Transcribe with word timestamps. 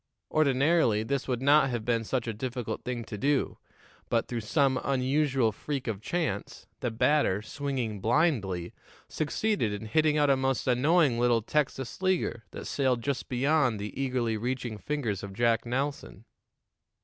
Ordinarily, 0.31 1.03
this 1.03 1.27
would 1.27 1.43
not 1.43 1.69
have 1.69 1.85
been 1.85 2.03
such 2.03 2.25
a 2.25 2.33
difficult 2.33 2.83
thing 2.83 3.03
to 3.03 3.19
do, 3.19 3.59
but, 4.09 4.27
through 4.27 4.41
some 4.41 4.81
unusual 4.83 5.51
freak 5.51 5.85
of 5.85 6.01
chance, 6.01 6.65
the 6.79 6.89
batter, 6.89 7.43
swinging 7.43 7.99
blindly, 8.01 8.73
succeeded 9.07 9.71
in 9.71 9.85
hitting 9.85 10.17
out 10.17 10.31
a 10.31 10.35
most 10.35 10.65
annoying 10.65 11.19
little 11.19 11.43
Texas 11.43 12.01
leaguer 12.01 12.45
that 12.49 12.65
sailed 12.65 13.03
just 13.03 13.29
beyond 13.29 13.79
the 13.79 13.93
eagerly 13.95 14.37
reaching 14.37 14.79
fingers 14.79 15.21
of 15.21 15.33
Jack 15.33 15.67
Nelson. 15.67 16.25